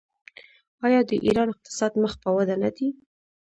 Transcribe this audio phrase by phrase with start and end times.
[0.85, 2.87] آیا د ایران اقتصاد مخ په وده نه دی؟